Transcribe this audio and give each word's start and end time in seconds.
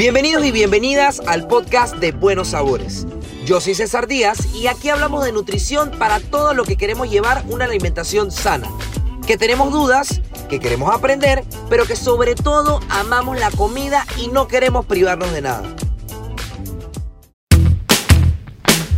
Bienvenidos 0.00 0.44
y 0.46 0.50
bienvenidas 0.50 1.20
al 1.26 1.46
podcast 1.46 1.96
de 1.96 2.12
Buenos 2.12 2.48
Sabores. 2.48 3.06
Yo 3.44 3.60
soy 3.60 3.74
César 3.74 4.06
Díaz 4.06 4.54
y 4.54 4.66
aquí 4.66 4.88
hablamos 4.88 5.24
de 5.24 5.32
nutrición 5.32 5.90
para 5.98 6.20
todo 6.20 6.54
lo 6.54 6.64
que 6.64 6.76
queremos 6.76 7.10
llevar 7.10 7.44
una 7.48 7.66
alimentación 7.66 8.30
sana. 8.30 8.70
Que 9.26 9.36
tenemos 9.36 9.70
dudas, 9.70 10.22
que 10.48 10.58
queremos 10.58 10.90
aprender, 10.94 11.44
pero 11.68 11.84
que 11.84 11.96
sobre 11.96 12.34
todo 12.34 12.80
amamos 12.88 13.38
la 13.38 13.50
comida 13.50 14.06
y 14.16 14.28
no 14.28 14.48
queremos 14.48 14.86
privarnos 14.86 15.32
de 15.32 15.42
nada. 15.42 15.76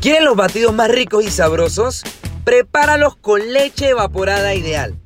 ¿Quieren 0.00 0.24
los 0.24 0.36
batidos 0.36 0.72
más 0.72 0.88
ricos 0.88 1.24
y 1.24 1.32
sabrosos? 1.32 2.04
Prepáralos 2.44 3.16
con 3.16 3.52
leche 3.52 3.88
evaporada 3.88 4.54
ideal. 4.54 5.01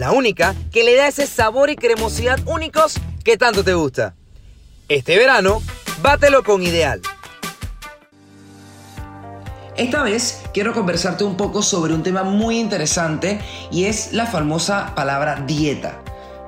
La 0.00 0.12
única 0.12 0.54
que 0.72 0.82
le 0.82 0.96
da 0.96 1.08
ese 1.08 1.26
sabor 1.26 1.68
y 1.68 1.76
cremosidad 1.76 2.40
únicos 2.46 2.94
que 3.22 3.36
tanto 3.36 3.62
te 3.62 3.74
gusta. 3.74 4.14
Este 4.88 5.18
verano, 5.18 5.60
bátelo 6.00 6.42
con 6.42 6.62
Ideal. 6.62 7.02
Esta 9.76 10.02
vez 10.02 10.40
quiero 10.54 10.72
conversarte 10.72 11.22
un 11.24 11.36
poco 11.36 11.60
sobre 11.60 11.92
un 11.92 12.02
tema 12.02 12.22
muy 12.22 12.58
interesante 12.58 13.42
y 13.70 13.84
es 13.84 14.14
la 14.14 14.24
famosa 14.24 14.94
palabra 14.94 15.44
dieta. 15.46 16.00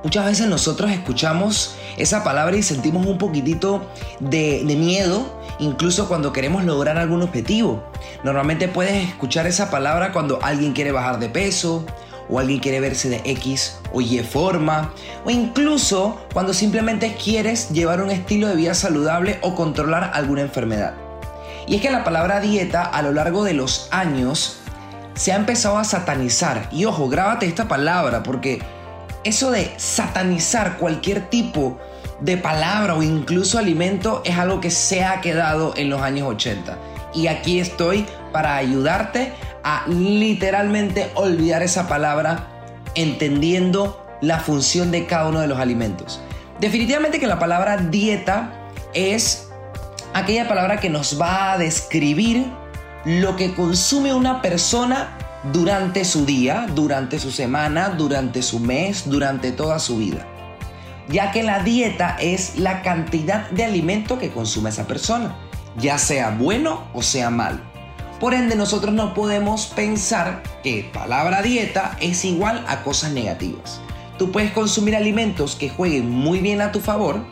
Muchas 0.02 0.24
veces 0.24 0.46
nosotros 0.46 0.90
escuchamos 0.90 1.76
esa 1.98 2.24
palabra 2.24 2.56
y 2.56 2.62
sentimos 2.62 3.04
un 3.04 3.18
poquitito 3.18 3.86
de, 4.18 4.64
de, 4.64 4.76
miedo, 4.76 5.42
incluso 5.58 6.08
cuando 6.08 6.32
queremos 6.32 6.64
lograr 6.64 6.96
algún 6.96 7.20
objetivo. 7.20 7.84
Normalmente 8.24 8.68
puedes 8.68 9.10
escuchar 9.10 9.46
esa 9.46 9.70
palabra 9.70 10.10
cuando 10.10 10.38
alguien 10.42 10.72
quiere 10.72 10.90
bajar 10.90 11.18
de 11.18 11.28
peso 11.28 11.84
o 12.28 12.38
alguien 12.38 12.60
quiere 12.60 12.80
verse 12.80 13.08
de 13.08 13.22
X 13.24 13.78
o 13.92 14.00
Y 14.00 14.20
forma, 14.20 14.92
o 15.24 15.30
incluso 15.30 16.20
cuando 16.32 16.54
simplemente 16.54 17.14
quieres 17.14 17.70
llevar 17.70 18.02
un 18.02 18.10
estilo 18.10 18.48
de 18.48 18.56
vida 18.56 18.74
saludable 18.74 19.38
o 19.42 19.54
controlar 19.54 20.10
alguna 20.14 20.42
enfermedad. 20.42 20.94
Y 21.66 21.76
es 21.76 21.82
que 21.82 21.90
la 21.90 22.04
palabra 22.04 22.40
dieta 22.40 22.82
a 22.82 23.02
lo 23.02 23.12
largo 23.12 23.44
de 23.44 23.54
los 23.54 23.88
años 23.90 24.58
se 25.14 25.32
ha 25.32 25.36
empezado 25.36 25.78
a 25.78 25.84
satanizar. 25.84 26.68
Y 26.72 26.84
ojo, 26.84 27.08
grábate 27.08 27.46
esta 27.46 27.68
palabra 27.68 28.22
porque 28.22 28.60
eso 29.24 29.50
de 29.50 29.72
satanizar 29.76 30.78
cualquier 30.78 31.28
tipo 31.28 31.78
de 32.20 32.36
palabra 32.36 32.94
o 32.94 33.02
incluso 33.02 33.58
alimento 33.58 34.22
es 34.24 34.38
algo 34.38 34.60
que 34.60 34.70
se 34.70 35.04
ha 35.04 35.20
quedado 35.20 35.74
en 35.76 35.90
los 35.90 36.00
años 36.02 36.28
80. 36.28 36.78
Y 37.14 37.26
aquí 37.26 37.60
estoy 37.60 38.06
para 38.32 38.56
ayudarte 38.56 39.32
a 39.64 39.84
literalmente 39.88 41.10
olvidar 41.14 41.62
esa 41.62 41.88
palabra 41.88 42.48
entendiendo 42.94 44.04
la 44.20 44.38
función 44.38 44.90
de 44.90 45.06
cada 45.06 45.28
uno 45.28 45.40
de 45.40 45.46
los 45.46 45.58
alimentos. 45.58 46.20
Definitivamente 46.60 47.18
que 47.18 47.26
la 47.26 47.38
palabra 47.38 47.76
dieta 47.76 48.52
es 48.94 49.50
aquella 50.14 50.48
palabra 50.48 50.78
que 50.78 50.90
nos 50.90 51.20
va 51.20 51.52
a 51.52 51.58
describir 51.58 52.46
lo 53.04 53.36
que 53.36 53.54
consume 53.54 54.14
una 54.14 54.40
persona 54.42 55.18
durante 55.52 56.04
su 56.04 56.24
día, 56.24 56.66
durante 56.74 57.18
su 57.18 57.32
semana, 57.32 57.88
durante 57.90 58.42
su 58.42 58.60
mes, 58.60 59.10
durante 59.10 59.50
toda 59.50 59.78
su 59.80 59.98
vida. 59.98 60.26
Ya 61.08 61.32
que 61.32 61.42
la 61.42 61.64
dieta 61.64 62.16
es 62.20 62.58
la 62.58 62.82
cantidad 62.82 63.50
de 63.50 63.64
alimento 63.64 64.18
que 64.18 64.30
consume 64.30 64.70
esa 64.70 64.86
persona, 64.86 65.34
ya 65.76 65.98
sea 65.98 66.30
bueno 66.30 66.84
o 66.94 67.02
sea 67.02 67.28
malo. 67.30 67.71
Por 68.22 68.34
ende, 68.34 68.54
nosotros 68.54 68.94
no 68.94 69.14
podemos 69.14 69.66
pensar 69.66 70.44
que 70.62 70.88
palabra 70.92 71.42
dieta 71.42 71.96
es 72.00 72.24
igual 72.24 72.64
a 72.68 72.84
cosas 72.84 73.10
negativas. 73.10 73.80
Tú 74.16 74.30
puedes 74.30 74.52
consumir 74.52 74.94
alimentos 74.94 75.56
que 75.56 75.68
jueguen 75.68 76.08
muy 76.08 76.38
bien 76.38 76.60
a 76.60 76.70
tu 76.70 76.78
favor 76.78 77.24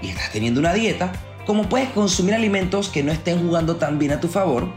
y 0.00 0.10
estás 0.10 0.30
teniendo 0.30 0.60
una 0.60 0.74
dieta, 0.74 1.10
como 1.44 1.68
puedes 1.68 1.88
consumir 1.88 2.34
alimentos 2.34 2.88
que 2.88 3.02
no 3.02 3.10
estén 3.10 3.44
jugando 3.44 3.78
tan 3.78 3.98
bien 3.98 4.12
a 4.12 4.20
tu 4.20 4.28
favor 4.28 4.72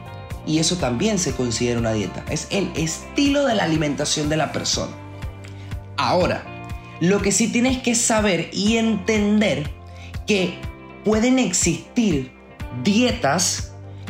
y 0.48 0.58
eso 0.58 0.78
también 0.78 1.20
se 1.20 1.36
considera 1.36 1.78
una 1.78 1.94
dieta. 1.94 2.26
Es 2.32 2.48
el 2.50 2.72
estilo 2.76 3.46
de 3.46 3.54
la 3.54 3.66
alimentación 3.66 4.30
de 4.30 4.38
la 4.38 4.52
persona. 4.52 4.94
Ahora, 5.96 6.44
lo 7.02 7.22
que 7.22 7.32
sí 7.32 7.50
tienes 7.50 7.78
que 7.84 7.94
saber 7.94 8.50
y 8.52 8.78
entender 8.78 9.70
que 10.26 10.58
pueden 11.06 11.38
existir 11.38 12.32
dietas 12.84 13.69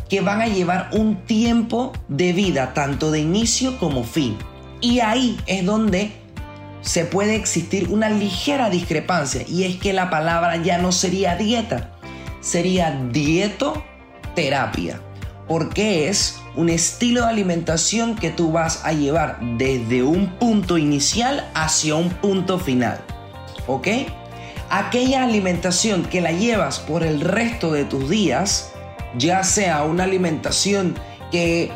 que 0.10 0.22
van 0.22 0.42
a 0.42 0.48
llevar 0.48 0.90
un 0.92 1.18
tiempo 1.26 1.94
de 2.08 2.34
vida, 2.34 2.74
tanto 2.74 3.12
de 3.12 3.20
inicio 3.20 3.78
como 3.78 4.04
fin. 4.04 4.38
Y 4.82 5.00
ahí 5.00 5.40
es 5.46 5.66
donde 5.66 6.12
se 6.82 7.06
puede 7.06 7.36
existir 7.36 7.90
una 7.90 8.10
ligera 8.10 8.70
discrepancia 8.70 9.44
y 9.48 9.66
es 9.66 9.76
que 9.78 9.94
la 9.94 10.10
palabra 10.10 10.58
ya 10.58 10.78
no 10.78 10.92
sería 10.92 11.36
dieta, 11.36 11.92
sería 12.42 12.92
dietoterapia, 13.12 15.02
porque 15.48 16.08
es 16.08 16.40
un 16.56 16.70
estilo 16.70 17.22
de 17.22 17.28
alimentación 17.28 18.16
que 18.16 18.32
tú 18.32 18.52
vas 18.52 18.86
a 18.86 18.94
llevar 18.94 19.40
desde 19.58 20.04
un 20.04 20.28
punto 20.38 20.78
inicial 20.78 21.48
hacia 21.54 21.96
un 21.96 22.10
punto 22.10 22.60
final. 22.60 23.00
¿Ok? 23.68 23.88
Aquella 24.70 25.24
alimentación 25.24 26.04
que 26.04 26.22
la 26.22 26.32
llevas 26.32 26.80
por 26.80 27.04
el 27.04 27.22
resto 27.22 27.72
de 27.72 27.86
tus 27.86 28.10
días, 28.10 28.72
ya 29.18 29.44
sea 29.44 29.84
una 29.84 30.04
alimentación 30.04 30.96
que 31.32 31.72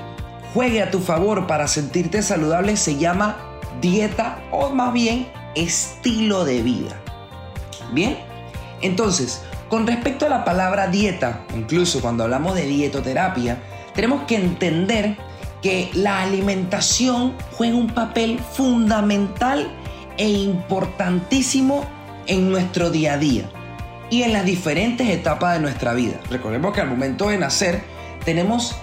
juegue 0.53 0.81
a 0.81 0.91
tu 0.91 0.99
favor 0.99 1.47
para 1.47 1.67
sentirte 1.67 2.21
saludable, 2.21 2.77
se 2.77 2.97
llama 2.97 3.37
dieta 3.81 4.39
o 4.51 4.69
más 4.69 4.93
bien 4.93 5.27
estilo 5.55 6.45
de 6.45 6.61
vida. 6.61 6.99
Bien, 7.91 8.17
entonces, 8.81 9.41
con 9.69 9.87
respecto 9.87 10.25
a 10.25 10.29
la 10.29 10.45
palabra 10.45 10.87
dieta, 10.87 11.41
incluso 11.55 12.01
cuando 12.01 12.23
hablamos 12.23 12.55
de 12.55 12.65
dietoterapia, 12.65 13.57
tenemos 13.93 14.23
que 14.23 14.35
entender 14.35 15.17
que 15.61 15.89
la 15.93 16.21
alimentación 16.21 17.33
juega 17.53 17.77
un 17.77 17.87
papel 17.87 18.39
fundamental 18.39 19.71
e 20.17 20.29
importantísimo 20.29 21.85
en 22.27 22.51
nuestro 22.51 22.89
día 22.89 23.13
a 23.13 23.17
día 23.17 23.49
y 24.13 24.21
en 24.21 24.31
las 24.31 24.45
diferentes 24.45 25.09
etapas 25.09 25.55
de 25.55 25.59
nuestra 25.59 25.95
vida. 25.95 26.19
Recordemos 26.29 26.71
que 26.71 26.81
al 26.81 26.87
momento 26.87 27.29
de 27.29 27.39
nacer 27.39 27.81
tenemos, 28.23 28.75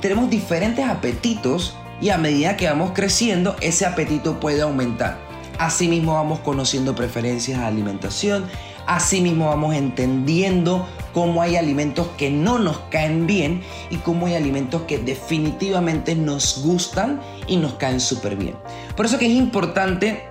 tenemos 0.00 0.30
diferentes 0.30 0.82
apetitos 0.88 1.76
y 2.00 2.08
a 2.08 2.16
medida 2.16 2.56
que 2.56 2.66
vamos 2.66 2.92
creciendo 2.94 3.54
ese 3.60 3.84
apetito 3.84 4.40
puede 4.40 4.62
aumentar. 4.62 5.18
Asimismo 5.58 6.14
vamos 6.14 6.38
conociendo 6.38 6.94
preferencias 6.94 7.60
de 7.60 7.66
alimentación, 7.66 8.46
asimismo 8.86 9.48
vamos 9.48 9.74
entendiendo 9.74 10.88
cómo 11.12 11.42
hay 11.42 11.56
alimentos 11.56 12.06
que 12.16 12.30
no 12.30 12.58
nos 12.58 12.78
caen 12.90 13.26
bien 13.26 13.60
y 13.90 13.96
cómo 13.96 14.24
hay 14.24 14.36
alimentos 14.36 14.84
que 14.88 14.96
definitivamente 14.96 16.14
nos 16.14 16.62
gustan 16.64 17.20
y 17.46 17.58
nos 17.58 17.74
caen 17.74 18.00
súper 18.00 18.36
bien. 18.36 18.54
Por 18.96 19.04
eso 19.04 19.18
que 19.18 19.26
es 19.26 19.32
importante 19.32 20.22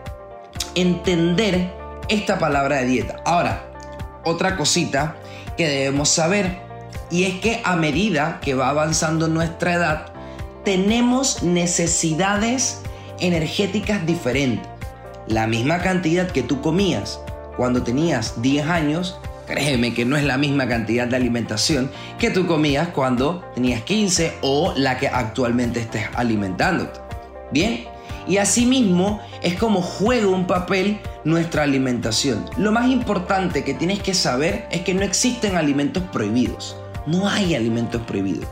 entender 0.74 1.77
esta 2.10 2.40
palabra 2.40 2.78
de 2.78 2.86
dieta. 2.86 3.22
Ahora, 3.26 3.70
otra 4.24 4.56
cosita 4.58 5.16
que 5.56 5.68
debemos 5.68 6.10
saber 6.10 6.60
y 7.10 7.24
es 7.24 7.40
que 7.40 7.62
a 7.64 7.76
medida 7.76 8.40
que 8.42 8.54
va 8.54 8.70
avanzando 8.70 9.28
nuestra 9.28 9.74
edad, 9.74 10.06
tenemos 10.64 11.44
necesidades 11.44 12.82
energéticas 13.20 14.06
diferentes. 14.06 14.68
La 15.28 15.48
misma 15.48 15.80
cantidad 15.80 16.30
que 16.30 16.44
tú 16.44 16.62
comías 16.62 17.20
cuando 17.56 17.84
tenías 17.84 18.42
10 18.42 18.68
años, 18.68 19.18
créeme 19.48 19.94
que 19.94 20.06
no 20.06 20.18
es 20.18 20.24
la 20.24 20.38
misma 20.38 20.68
cantidad 20.68 21.08
de 21.08 21.16
alimentación 21.16 21.90
que 22.20 22.30
tú 22.30 22.46
comías 22.46 22.90
cuando 22.90 23.44
tenías 23.56 23.82
15 23.84 24.36
o 24.42 24.74
la 24.76 24.98
que 24.98 25.08
actualmente 25.08 25.80
estés 25.80 26.06
alimentándote. 26.16 27.00
Bien, 27.52 27.86
y 28.28 28.38
asimismo 28.38 29.22
es 29.42 29.56
como 29.56 29.82
juega 29.82 30.28
un 30.28 30.48
papel 30.48 31.00
nuestra 31.24 31.64
alimentación. 31.64 32.46
Lo 32.58 32.72
más 32.72 32.90
importante 32.90 33.64
que 33.64 33.74
tienes 33.74 34.02
que 34.02 34.14
saber 34.14 34.68
es 34.72 34.82
que 34.82 34.94
no 34.94 35.04
existen 35.04 35.56
alimentos 35.56 36.04
prohibidos. 36.12 36.78
No 37.06 37.28
hay 37.28 37.56
alimentos 37.56 38.02
prohibidos. 38.02 38.48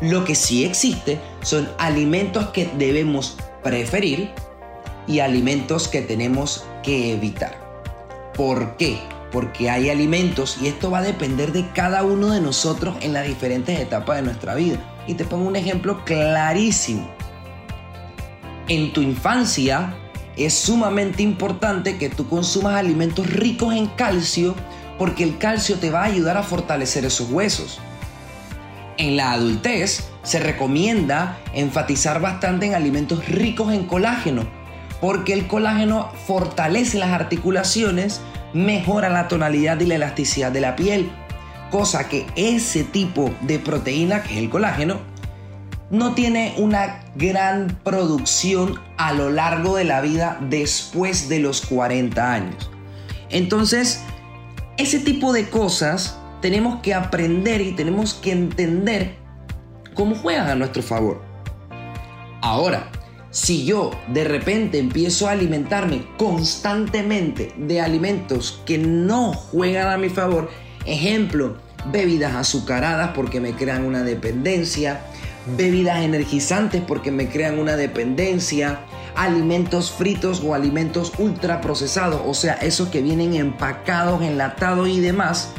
Lo 0.00 0.24
que 0.24 0.34
sí 0.34 0.64
existe 0.64 1.20
son 1.42 1.68
alimentos 1.78 2.48
que 2.48 2.68
debemos 2.78 3.36
preferir 3.62 4.30
y 5.06 5.20
alimentos 5.20 5.88
que 5.88 6.02
tenemos 6.02 6.64
que 6.82 7.12
evitar. 7.12 7.54
¿Por 8.34 8.76
qué? 8.76 8.98
Porque 9.30 9.70
hay 9.70 9.90
alimentos 9.90 10.58
y 10.60 10.68
esto 10.68 10.90
va 10.90 10.98
a 10.98 11.02
depender 11.02 11.52
de 11.52 11.68
cada 11.72 12.02
uno 12.02 12.30
de 12.30 12.40
nosotros 12.40 12.96
en 13.00 13.12
las 13.12 13.26
diferentes 13.26 13.78
etapas 13.78 14.16
de 14.16 14.22
nuestra 14.22 14.54
vida. 14.54 14.78
Y 15.06 15.14
te 15.14 15.24
pongo 15.24 15.46
un 15.46 15.56
ejemplo 15.56 16.04
clarísimo 16.04 17.19
en 18.70 18.92
tu 18.92 19.02
infancia 19.02 19.94
es 20.36 20.54
sumamente 20.54 21.24
importante 21.24 21.98
que 21.98 22.08
tú 22.08 22.28
consumas 22.28 22.76
alimentos 22.76 23.28
ricos 23.28 23.74
en 23.74 23.88
calcio 23.88 24.54
porque 24.96 25.24
el 25.24 25.38
calcio 25.38 25.76
te 25.80 25.90
va 25.90 26.02
a 26.02 26.04
ayudar 26.04 26.36
a 26.36 26.44
fortalecer 26.44 27.04
esos 27.04 27.32
huesos. 27.32 27.80
En 28.96 29.16
la 29.16 29.32
adultez 29.32 30.08
se 30.22 30.38
recomienda 30.38 31.36
enfatizar 31.52 32.20
bastante 32.20 32.66
en 32.66 32.76
alimentos 32.76 33.28
ricos 33.28 33.72
en 33.72 33.86
colágeno 33.86 34.46
porque 35.00 35.32
el 35.32 35.48
colágeno 35.48 36.12
fortalece 36.28 36.96
las 36.98 37.10
articulaciones, 37.10 38.20
mejora 38.54 39.08
la 39.08 39.26
tonalidad 39.26 39.80
y 39.80 39.86
la 39.86 39.96
elasticidad 39.96 40.52
de 40.52 40.60
la 40.60 40.76
piel, 40.76 41.10
cosa 41.72 42.08
que 42.08 42.24
ese 42.36 42.84
tipo 42.84 43.34
de 43.40 43.58
proteína, 43.58 44.22
que 44.22 44.34
es 44.34 44.38
el 44.38 44.48
colágeno, 44.48 45.09
no 45.90 46.14
tiene 46.14 46.54
una 46.58 47.04
gran 47.16 47.78
producción 47.82 48.80
a 48.96 49.12
lo 49.12 49.30
largo 49.30 49.76
de 49.76 49.84
la 49.84 50.00
vida 50.00 50.38
después 50.48 51.28
de 51.28 51.40
los 51.40 51.60
40 51.62 52.32
años. 52.32 52.70
Entonces, 53.28 54.02
ese 54.76 55.00
tipo 55.00 55.32
de 55.32 55.48
cosas 55.48 56.18
tenemos 56.40 56.80
que 56.80 56.94
aprender 56.94 57.60
y 57.60 57.72
tenemos 57.72 58.14
que 58.14 58.32
entender 58.32 59.16
cómo 59.94 60.14
juegan 60.14 60.48
a 60.48 60.54
nuestro 60.54 60.82
favor. 60.82 61.20
Ahora, 62.40 62.90
si 63.30 63.64
yo 63.64 63.90
de 64.08 64.24
repente 64.24 64.78
empiezo 64.78 65.28
a 65.28 65.32
alimentarme 65.32 66.06
constantemente 66.16 67.52
de 67.56 67.80
alimentos 67.80 68.62
que 68.64 68.78
no 68.78 69.32
juegan 69.32 69.88
a 69.92 69.98
mi 69.98 70.08
favor, 70.08 70.50
ejemplo, 70.86 71.58
bebidas 71.92 72.34
azucaradas 72.34 73.10
porque 73.14 73.40
me 73.40 73.52
crean 73.52 73.84
una 73.84 74.02
dependencia, 74.02 75.00
bebidas 75.56 76.02
energizantes 76.02 76.82
porque 76.86 77.10
me 77.10 77.28
crean 77.28 77.58
una 77.58 77.76
dependencia, 77.76 78.80
alimentos 79.14 79.90
fritos 79.90 80.42
o 80.44 80.54
alimentos 80.54 81.12
ultraprocesados, 81.18 82.22
o 82.24 82.34
sea, 82.34 82.54
esos 82.54 82.88
que 82.88 83.02
vienen 83.02 83.34
empacados, 83.34 84.22
enlatados 84.22 84.88
y 84.88 85.00
demás, 85.00 85.50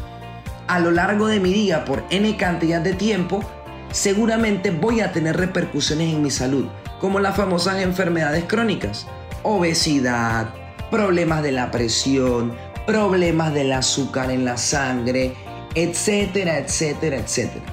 a 0.68 0.80
lo 0.80 0.92
largo 0.92 1.28
de 1.28 1.39
mi 1.39 1.54
día 1.54 1.83
por 1.86 2.04
n 2.10 2.38
cantidad 2.38 2.81
de 2.81 2.94
tiempo, 2.94 3.44
seguramente 3.92 4.72
voy 4.72 5.01
a 5.01 5.12
tener 5.12 5.38
repercusiones 5.38 6.13
en 6.13 6.22
mi 6.22 6.31
salud, 6.31 6.68
como 7.00 7.19
las 7.19 7.36
famosas 7.36 7.80
enfermedades 7.81 8.45
crónicas, 8.45 9.07
obesidad, 9.44 10.54
problemas 10.89 11.44
de 11.44 11.51
la 11.51 11.72
presión, 11.72 12.54
problemas 12.86 13.54
del 13.54 13.74
azúcar 13.74 14.31
en 14.31 14.45
la 14.45 14.57
sangre, 14.57 15.34
etcétera, 15.75 16.57
etcétera, 16.57 17.18
etcétera. 17.18 17.66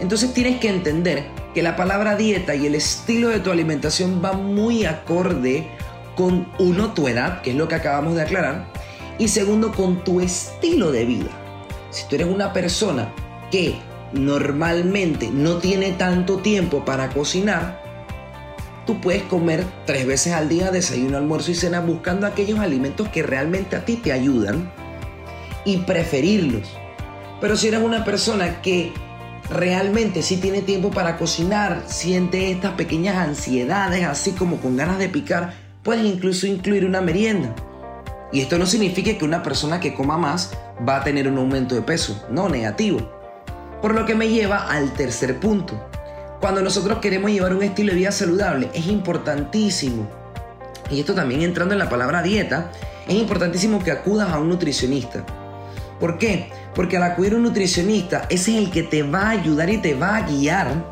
Entonces 0.00 0.32
tienes 0.34 0.60
que 0.60 0.68
entender 0.68 1.26
que 1.54 1.62
la 1.62 1.76
palabra 1.76 2.16
dieta 2.16 2.54
y 2.56 2.66
el 2.66 2.74
estilo 2.74 3.28
de 3.28 3.38
tu 3.38 3.50
alimentación 3.52 4.20
va 4.22 4.32
muy 4.32 4.84
acorde 4.84 5.68
con 6.16 6.48
uno, 6.58 6.92
tu 6.92 7.08
edad, 7.08 7.42
que 7.42 7.50
es 7.50 7.56
lo 7.56 7.68
que 7.68 7.76
acabamos 7.76 8.16
de 8.16 8.22
aclarar, 8.22 8.66
y 9.18 9.28
segundo, 9.28 9.72
con 9.72 10.02
tu 10.02 10.20
estilo 10.20 10.90
de 10.90 11.04
vida. 11.04 11.30
Si 11.90 12.08
tú 12.08 12.16
eres 12.16 12.26
una 12.26 12.52
persona 12.52 13.12
que 13.50 13.76
normalmente 14.12 15.30
no 15.32 15.58
tiene 15.58 15.92
tanto 15.92 16.38
tiempo 16.38 16.84
para 16.84 17.10
cocinar, 17.10 17.80
tú 18.84 19.00
puedes 19.00 19.22
comer 19.22 19.64
tres 19.86 20.06
veces 20.06 20.32
al 20.32 20.48
día, 20.48 20.72
desayuno, 20.72 21.16
almuerzo 21.16 21.52
y 21.52 21.54
cena, 21.54 21.80
buscando 21.80 22.26
aquellos 22.26 22.58
alimentos 22.58 23.08
que 23.08 23.22
realmente 23.22 23.76
a 23.76 23.84
ti 23.84 23.96
te 23.96 24.12
ayudan 24.12 24.72
y 25.64 25.78
preferirlos. 25.78 26.76
Pero 27.40 27.56
si 27.56 27.68
eres 27.68 27.80
una 27.80 28.04
persona 28.04 28.60
que 28.60 28.92
realmente 29.50 30.22
sí 30.22 30.36
tiene 30.38 30.62
tiempo 30.62 30.90
para 30.90 31.16
cocinar, 31.16 31.82
siente 31.86 32.50
estas 32.50 32.72
pequeñas 32.72 33.16
ansiedades, 33.16 34.04
así 34.04 34.32
como 34.32 34.58
con 34.58 34.76
ganas 34.76 34.98
de 34.98 35.08
picar, 35.08 35.54
puedes 35.82 36.04
incluso 36.04 36.46
incluir 36.46 36.84
una 36.84 37.00
merienda. 37.00 37.54
Y 38.32 38.40
esto 38.40 38.58
no 38.58 38.66
significa 38.66 39.16
que 39.16 39.24
una 39.24 39.42
persona 39.42 39.80
que 39.80 39.94
coma 39.94 40.18
más 40.18 40.52
va 40.86 40.96
a 40.96 41.04
tener 41.04 41.28
un 41.28 41.38
aumento 41.38 41.74
de 41.74 41.82
peso, 41.82 42.26
no 42.30 42.48
negativo. 42.48 42.98
Por 43.80 43.94
lo 43.94 44.06
que 44.06 44.14
me 44.14 44.28
lleva 44.28 44.68
al 44.70 44.92
tercer 44.94 45.38
punto. 45.38 45.88
Cuando 46.40 46.62
nosotros 46.62 46.98
queremos 46.98 47.30
llevar 47.30 47.54
un 47.54 47.62
estilo 47.62 47.92
de 47.92 47.98
vida 47.98 48.12
saludable, 48.12 48.70
es 48.74 48.86
importantísimo, 48.86 50.08
y 50.90 51.00
esto 51.00 51.14
también 51.14 51.42
entrando 51.42 51.74
en 51.74 51.78
la 51.78 51.88
palabra 51.88 52.22
dieta, 52.22 52.70
es 53.08 53.14
importantísimo 53.14 53.82
que 53.82 53.90
acudas 53.90 54.30
a 54.30 54.38
un 54.38 54.48
nutricionista. 54.48 55.24
¿Por 56.04 56.18
qué? 56.18 56.50
Porque 56.74 56.98
al 56.98 57.02
acudir 57.02 57.32
a 57.32 57.36
un 57.36 57.44
nutricionista, 57.44 58.26
ese 58.28 58.50
es 58.50 58.58
el 58.58 58.70
que 58.70 58.82
te 58.82 59.02
va 59.02 59.20
a 59.20 59.30
ayudar 59.30 59.70
y 59.70 59.78
te 59.78 59.94
va 59.94 60.16
a 60.16 60.20
guiar 60.28 60.84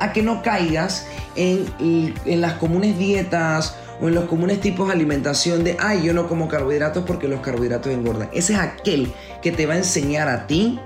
a 0.00 0.14
que 0.14 0.22
no 0.22 0.42
caigas 0.42 1.06
en, 1.34 1.66
en 2.24 2.40
las 2.40 2.54
comunes 2.54 2.96
dietas 2.96 3.76
o 4.00 4.08
en 4.08 4.14
los 4.14 4.24
comunes 4.24 4.62
tipos 4.62 4.86
de 4.86 4.94
alimentación 4.94 5.62
de, 5.62 5.76
ay, 5.78 6.04
yo 6.04 6.14
no 6.14 6.26
como 6.26 6.48
carbohidratos 6.48 7.04
porque 7.04 7.28
los 7.28 7.40
carbohidratos 7.40 7.92
engordan. 7.92 8.30
Ese 8.32 8.54
es 8.54 8.58
aquel 8.58 9.12
que 9.42 9.52
te 9.52 9.66
va 9.66 9.74
a 9.74 9.76
enseñar 9.76 10.26
a 10.26 10.46
ti 10.46 10.80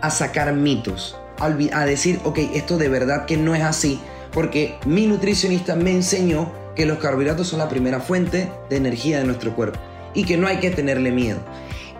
a 0.00 0.08
sacar 0.08 0.54
mitos, 0.54 1.18
a 1.38 1.84
decir, 1.84 2.18
ok, 2.24 2.38
esto 2.54 2.78
de 2.78 2.88
verdad 2.88 3.26
que 3.26 3.36
no 3.36 3.54
es 3.54 3.62
así, 3.62 4.00
porque 4.32 4.78
mi 4.86 5.06
nutricionista 5.06 5.76
me 5.76 5.90
enseñó 5.90 6.50
que 6.74 6.86
los 6.86 6.96
carbohidratos 6.96 7.46
son 7.46 7.58
la 7.58 7.68
primera 7.68 8.00
fuente 8.00 8.50
de 8.70 8.76
energía 8.76 9.18
de 9.18 9.24
nuestro 9.24 9.54
cuerpo 9.54 9.78
y 10.14 10.24
que 10.24 10.38
no 10.38 10.46
hay 10.46 10.60
que 10.60 10.70
tenerle 10.70 11.10
miedo 11.10 11.40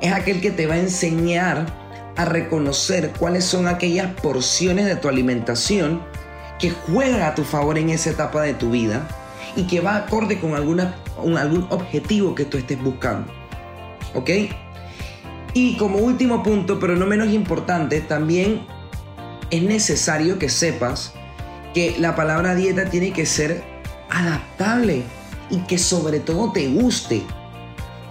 es 0.00 0.12
aquel 0.12 0.40
que 0.40 0.50
te 0.50 0.66
va 0.66 0.74
a 0.74 0.78
enseñar 0.78 1.66
a 2.16 2.24
reconocer 2.24 3.12
cuáles 3.18 3.44
son 3.44 3.68
aquellas 3.68 4.08
porciones 4.20 4.86
de 4.86 4.96
tu 4.96 5.08
alimentación 5.08 6.02
que 6.58 6.70
juegan 6.70 7.22
a 7.22 7.34
tu 7.34 7.44
favor 7.44 7.78
en 7.78 7.90
esa 7.90 8.10
etapa 8.10 8.42
de 8.42 8.54
tu 8.54 8.70
vida 8.70 9.06
y 9.54 9.64
que 9.64 9.80
va 9.80 9.96
acorde 9.96 10.38
con 10.38 10.54
alguna, 10.54 10.94
algún 11.38 11.66
objetivo 11.70 12.34
que 12.34 12.44
tú 12.44 12.56
estés 12.56 12.82
buscando. 12.82 13.32
¿Ok? 14.14 14.30
Y 15.52 15.76
como 15.76 15.98
último 15.98 16.42
punto, 16.42 16.78
pero 16.78 16.96
no 16.96 17.06
menos 17.06 17.28
importante, 17.28 18.00
también 18.00 18.66
es 19.50 19.62
necesario 19.62 20.38
que 20.38 20.48
sepas 20.48 21.12
que 21.74 21.96
la 21.98 22.14
palabra 22.14 22.54
dieta 22.54 22.86
tiene 22.86 23.12
que 23.12 23.26
ser 23.26 23.62
adaptable 24.10 25.02
y 25.50 25.58
que 25.60 25.78
sobre 25.78 26.20
todo 26.20 26.52
te 26.52 26.68
guste. 26.68 27.22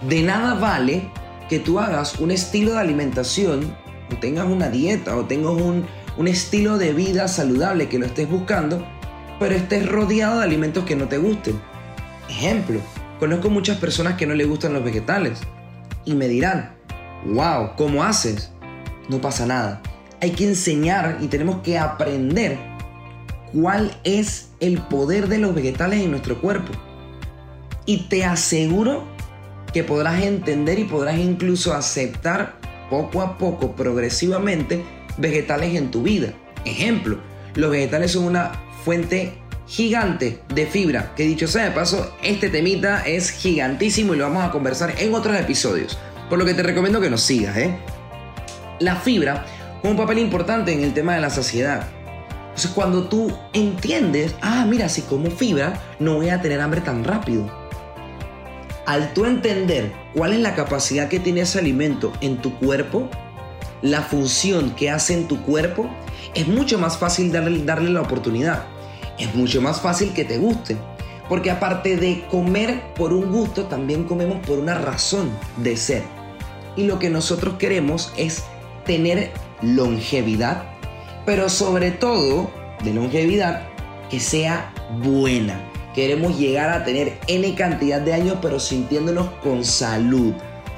De 0.08 0.22
nada 0.22 0.54
vale 0.54 1.10
que 1.48 1.58
tú 1.58 1.78
hagas 1.78 2.18
un 2.18 2.30
estilo 2.30 2.72
de 2.72 2.78
alimentación, 2.78 3.74
o 4.12 4.16
tengas 4.16 4.46
una 4.46 4.68
dieta, 4.68 5.16
o 5.16 5.24
tengas 5.24 5.52
un, 5.52 5.86
un 6.16 6.28
estilo 6.28 6.78
de 6.78 6.92
vida 6.92 7.28
saludable 7.28 7.88
que 7.88 7.98
lo 7.98 8.06
estés 8.06 8.28
buscando, 8.28 8.84
pero 9.38 9.54
estés 9.54 9.88
rodeado 9.88 10.38
de 10.38 10.44
alimentos 10.44 10.84
que 10.84 10.96
no 10.96 11.08
te 11.08 11.18
gusten. 11.18 11.60
Ejemplo, 12.28 12.80
conozco 13.18 13.50
muchas 13.50 13.78
personas 13.78 14.14
que 14.14 14.26
no 14.26 14.34
les 14.34 14.48
gustan 14.48 14.72
los 14.72 14.84
vegetales 14.84 15.40
y 16.04 16.14
me 16.14 16.28
dirán, 16.28 16.74
wow, 17.26 17.70
¿cómo 17.76 18.02
haces? 18.02 18.50
No 19.08 19.20
pasa 19.20 19.46
nada. 19.46 19.82
Hay 20.20 20.30
que 20.30 20.44
enseñar 20.44 21.18
y 21.20 21.26
tenemos 21.26 21.62
que 21.62 21.78
aprender 21.78 22.58
cuál 23.52 23.96
es 24.04 24.50
el 24.60 24.78
poder 24.78 25.28
de 25.28 25.38
los 25.38 25.54
vegetales 25.54 26.02
en 26.02 26.10
nuestro 26.10 26.40
cuerpo. 26.40 26.72
Y 27.84 28.08
te 28.08 28.24
aseguro 28.24 29.04
que 29.76 29.84
podrás 29.84 30.22
entender 30.22 30.78
y 30.78 30.84
podrás 30.84 31.18
incluso 31.18 31.74
aceptar 31.74 32.54
poco 32.88 33.20
a 33.20 33.36
poco, 33.36 33.76
progresivamente, 33.76 34.82
vegetales 35.18 35.74
en 35.74 35.90
tu 35.90 36.02
vida. 36.02 36.32
Ejemplo, 36.64 37.18
los 37.54 37.70
vegetales 37.70 38.12
son 38.12 38.24
una 38.24 38.52
fuente 38.86 39.34
gigante 39.66 40.40
de 40.54 40.66
fibra, 40.66 41.12
que 41.14 41.24
dicho 41.24 41.46
sea 41.46 41.64
de 41.64 41.72
paso, 41.72 42.16
este 42.22 42.48
temita 42.48 43.02
es 43.06 43.30
gigantísimo 43.30 44.14
y 44.14 44.16
lo 44.16 44.24
vamos 44.24 44.44
a 44.44 44.50
conversar 44.50 44.94
en 44.96 45.14
otros 45.14 45.38
episodios, 45.38 45.98
por 46.30 46.38
lo 46.38 46.46
que 46.46 46.54
te 46.54 46.62
recomiendo 46.62 46.98
que 46.98 47.10
nos 47.10 47.20
sigas. 47.20 47.58
¿eh? 47.58 47.76
La 48.80 48.96
fibra 48.96 49.44
juega 49.82 49.90
un 49.90 49.98
papel 49.98 50.20
importante 50.20 50.72
en 50.72 50.84
el 50.84 50.94
tema 50.94 51.16
de 51.16 51.20
la 51.20 51.28
saciedad. 51.28 51.86
Entonces 52.46 52.70
cuando 52.70 53.08
tú 53.08 53.30
entiendes, 53.52 54.34
ah, 54.40 54.64
mira, 54.66 54.88
si 54.88 55.02
como 55.02 55.30
fibra 55.30 55.78
no 55.98 56.14
voy 56.14 56.30
a 56.30 56.40
tener 56.40 56.62
hambre 56.62 56.80
tan 56.80 57.04
rápido 57.04 57.65
al 58.86 59.12
tú 59.12 59.24
entender 59.24 59.92
cuál 60.14 60.32
es 60.32 60.40
la 60.40 60.54
capacidad 60.54 61.08
que 61.08 61.20
tiene 61.20 61.42
ese 61.42 61.58
alimento 61.58 62.12
en 62.20 62.38
tu 62.38 62.56
cuerpo, 62.58 63.10
la 63.82 64.02
función 64.02 64.70
que 64.70 64.90
hace 64.90 65.14
en 65.14 65.28
tu 65.28 65.42
cuerpo, 65.42 65.90
es 66.34 66.46
mucho 66.48 66.78
más 66.78 66.96
fácil 66.96 67.32
darle, 67.32 67.64
darle 67.64 67.90
la 67.90 68.02
oportunidad. 68.02 68.64
Es 69.18 69.34
mucho 69.34 69.60
más 69.60 69.80
fácil 69.80 70.12
que 70.12 70.24
te 70.24 70.38
guste. 70.38 70.76
Porque 71.28 71.50
aparte 71.50 71.96
de 71.96 72.24
comer 72.30 72.80
por 72.94 73.12
un 73.12 73.32
gusto, 73.32 73.64
también 73.64 74.04
comemos 74.04 74.38
por 74.46 74.58
una 74.58 74.74
razón 74.74 75.30
de 75.56 75.76
ser. 75.76 76.02
Y 76.76 76.84
lo 76.84 76.98
que 76.98 77.10
nosotros 77.10 77.54
queremos 77.58 78.12
es 78.16 78.44
tener 78.84 79.32
longevidad, 79.62 80.62
pero 81.24 81.48
sobre 81.48 81.90
todo 81.90 82.50
de 82.84 82.94
longevidad 82.94 83.66
que 84.10 84.20
sea 84.20 84.72
buena, 85.02 85.60
Queremos 85.96 86.38
llegar 86.38 86.68
a 86.68 86.84
tener 86.84 87.18
N 87.26 87.54
cantidad 87.54 88.02
de 88.02 88.12
años 88.12 88.36
pero 88.42 88.60
sintiéndonos 88.60 89.30
con 89.42 89.64
salud, 89.64 90.34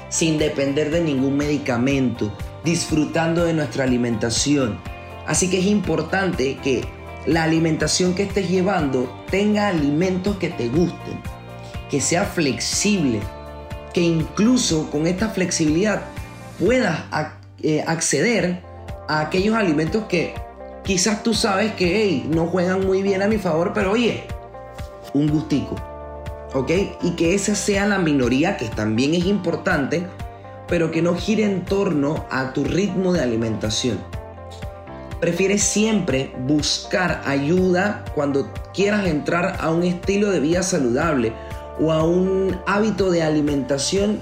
sin 0.07 0.37
depender 0.37 0.91
de 0.91 1.01
ningún 1.01 1.35
medicamento, 1.35 2.31
disfrutando 2.63 3.43
de 3.43 3.53
nuestra 3.53 3.83
alimentación. 3.83 4.79
Así 5.27 5.49
que 5.49 5.59
es 5.59 5.65
importante 5.65 6.57
que 6.63 6.85
la 7.25 7.43
alimentación 7.43 8.15
que 8.15 8.23
estés 8.23 8.49
llevando 8.49 9.13
tenga 9.29 9.67
alimentos 9.67 10.37
que 10.37 10.47
te 10.47 10.69
gusten, 10.69 11.19
que 11.91 11.99
sea 11.99 12.23
flexible, 12.23 13.19
que 13.93 13.99
incluso 13.99 14.89
con 14.89 15.05
esta 15.05 15.27
flexibilidad 15.27 16.01
puedas 16.57 16.97
eh, 17.61 17.83
acceder 17.85 18.61
a 19.09 19.19
aquellos 19.19 19.55
alimentos 19.57 20.05
que 20.05 20.33
quizás 20.85 21.23
tú 21.23 21.33
sabes 21.33 21.73
que 21.73 22.23
no 22.29 22.47
juegan 22.47 22.85
muy 22.85 23.01
bien 23.01 23.21
a 23.21 23.27
mi 23.27 23.37
favor, 23.37 23.73
pero 23.73 23.91
oye, 23.91 24.23
un 25.13 25.27
gustico. 25.27 25.75
¿ok? 26.53 26.71
Y 27.01 27.11
que 27.11 27.35
esa 27.35 27.55
sea 27.55 27.85
la 27.85 27.99
minoría, 27.99 28.57
que 28.57 28.67
también 28.69 29.13
es 29.13 29.25
importante, 29.25 30.07
pero 30.67 30.91
que 30.91 31.01
no 31.01 31.15
gire 31.15 31.43
en 31.43 31.65
torno 31.65 32.25
a 32.29 32.53
tu 32.53 32.63
ritmo 32.63 33.13
de 33.13 33.21
alimentación. 33.21 33.99
Prefiere 35.19 35.57
siempre 35.57 36.33
buscar 36.47 37.21
ayuda 37.25 38.05
cuando 38.15 38.53
quieras 38.73 39.05
entrar 39.05 39.57
a 39.59 39.69
un 39.69 39.83
estilo 39.83 40.29
de 40.31 40.39
vida 40.39 40.63
saludable 40.63 41.33
o 41.79 41.91
a 41.91 42.03
un 42.03 42.57
hábito 42.65 43.11
de 43.11 43.23
alimentación 43.23 44.19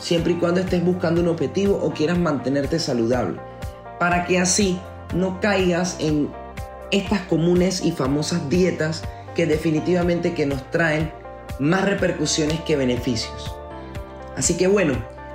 siempre 0.00 0.32
y 0.32 0.36
cuando 0.36 0.60
estés 0.60 0.84
buscando 0.84 1.20
un 1.20 1.28
objetivo 1.28 1.78
o 1.80 1.92
quieras 1.92 2.18
mantenerte 2.18 2.80
saludable. 2.80 3.38
Para 4.00 4.26
que 4.26 4.40
así 4.40 4.80
no 5.14 5.40
caigas 5.40 5.96
en 6.00 6.28
estas 6.90 7.20
comunes 7.20 7.84
y 7.84 7.92
famosas 7.92 8.48
dietas 8.48 9.02
que 9.34 9.46
definitivamente 9.46 10.34
que 10.34 10.46
nos 10.46 10.70
traen 10.70 11.12
más 11.58 11.84
repercusiones 11.84 12.60
que 12.60 12.76
beneficios. 12.76 13.54
Así 14.36 14.56
que 14.56 14.66
bueno, 14.66 14.94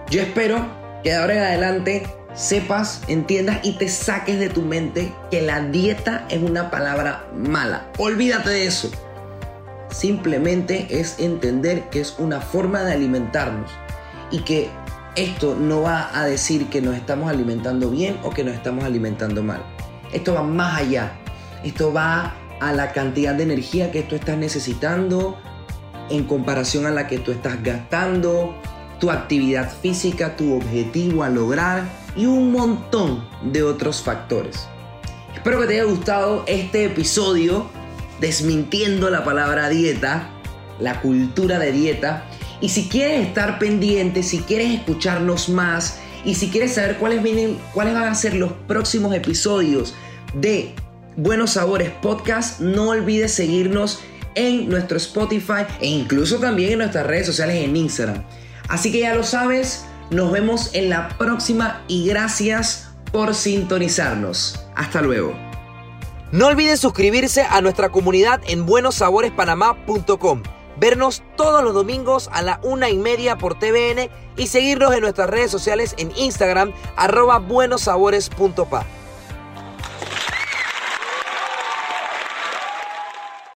yo 0.09 0.21
espero 0.21 0.65
que 1.03 1.09
de 1.11 1.15
ahora 1.15 1.33
en 1.35 1.43
adelante 1.43 2.07
sepas, 2.33 3.01
entiendas 3.07 3.59
y 3.63 3.73
te 3.73 3.89
saques 3.89 4.39
de 4.39 4.49
tu 4.49 4.61
mente 4.61 5.11
que 5.31 5.41
la 5.41 5.61
dieta 5.61 6.25
es 6.29 6.41
una 6.41 6.69
palabra 6.69 7.27
mala. 7.35 7.87
Olvídate 7.97 8.49
de 8.49 8.65
eso. 8.65 8.91
Simplemente 9.89 10.87
es 10.89 11.19
entender 11.19 11.89
que 11.89 12.01
es 12.01 12.15
una 12.19 12.41
forma 12.41 12.83
de 12.83 12.93
alimentarnos 12.93 13.71
y 14.31 14.39
que 14.39 14.69
esto 15.15 15.55
no 15.55 15.81
va 15.81 16.11
a 16.13 16.25
decir 16.25 16.67
que 16.69 16.81
nos 16.81 16.95
estamos 16.95 17.29
alimentando 17.29 17.89
bien 17.89 18.19
o 18.23 18.29
que 18.29 18.43
nos 18.43 18.53
estamos 18.53 18.83
alimentando 18.83 19.41
mal. 19.41 19.63
Esto 20.13 20.35
va 20.35 20.43
más 20.43 20.81
allá. 20.81 21.13
Esto 21.63 21.91
va 21.91 22.35
a 22.59 22.73
la 22.73 22.91
cantidad 22.91 23.35
de 23.35 23.43
energía 23.43 23.91
que 23.91 24.03
tú 24.03 24.15
estás 24.15 24.37
necesitando 24.37 25.37
en 26.09 26.23
comparación 26.23 26.85
a 26.85 26.91
la 26.91 27.07
que 27.07 27.19
tú 27.19 27.31
estás 27.31 27.61
gastando, 27.63 28.55
tu 28.99 29.11
actividad 29.11 29.71
física, 29.81 30.35
tu 30.35 30.55
objetivo 30.55 31.23
a 31.23 31.29
lograr 31.29 31.83
y 32.15 32.25
un 32.25 32.51
montón 32.51 33.27
de 33.43 33.63
otros 33.63 34.01
factores. 34.01 34.67
Espero 35.33 35.59
que 35.61 35.67
te 35.67 35.73
haya 35.75 35.83
gustado 35.83 36.43
este 36.47 36.85
episodio 36.85 37.69
desmintiendo 38.19 39.09
la 39.09 39.23
palabra 39.23 39.69
dieta, 39.69 40.29
la 40.79 41.01
cultura 41.01 41.59
de 41.59 41.71
dieta. 41.71 42.25
Y 42.59 42.69
si 42.69 42.89
quieres 42.89 43.27
estar 43.27 43.59
pendiente, 43.59 44.23
si 44.23 44.39
quieres 44.39 44.73
escucharnos 44.73 45.49
más 45.49 45.99
y 46.25 46.35
si 46.35 46.49
quieres 46.49 46.73
saber 46.73 46.97
cuáles, 46.97 47.21
vienen, 47.21 47.59
cuáles 47.73 47.93
van 47.93 48.05
a 48.05 48.15
ser 48.15 48.33
los 48.33 48.51
próximos 48.67 49.13
episodios 49.13 49.93
de 50.33 50.73
Buenos 51.19 51.53
Sabores 51.53 51.89
Podcast, 51.89 52.59
no 52.59 52.89
olvides 52.89 53.33
seguirnos 53.33 54.01
en 54.36 54.69
nuestro 54.69 54.97
Spotify 54.97 55.65
e 55.81 55.88
incluso 55.88 56.38
también 56.38 56.74
en 56.74 56.77
nuestras 56.77 57.07
redes 57.07 57.25
sociales 57.25 57.55
en 57.55 57.75
Instagram. 57.75 58.24
Así 58.69 58.91
que 58.91 59.00
ya 59.00 59.15
lo 59.15 59.24
sabes, 59.24 59.83
nos 60.12 60.31
vemos 60.31 60.75
en 60.75 60.91
la 60.91 61.09
próxima 61.17 61.83
y 61.88 62.07
gracias 62.07 62.89
por 63.12 63.33
sintonizarnos. 63.33 64.63
Hasta 64.75 65.01
luego. 65.01 65.36
No 66.31 66.45
olvides 66.45 66.81
suscribirse 66.81 67.41
a 67.41 67.62
nuestra 67.62 67.89
comunidad 67.89 68.39
en 68.45 68.67
buenosaborespanamá.com, 68.67 70.43
vernos 70.79 71.24
todos 71.36 71.63
los 71.63 71.74
domingos 71.74 72.29
a 72.31 72.43
la 72.43 72.59
una 72.62 72.91
y 72.91 72.97
media 73.00 73.39
por 73.39 73.57
TVN 73.57 74.12
y 74.38 74.45
seguirnos 74.45 74.93
en 74.93 75.01
nuestras 75.01 75.31
redes 75.31 75.50
sociales 75.50 75.95
en 75.97 76.12
Instagram 76.15 76.74
arroba 76.95 77.39
buenosabores.pa. 77.39 78.86